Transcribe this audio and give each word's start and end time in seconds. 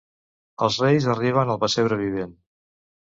Els 0.67 0.77
reis 0.83 1.07
arriben 1.13 1.51
al 1.55 1.59
Pessebre 1.65 1.99
Vivent. 2.01 2.33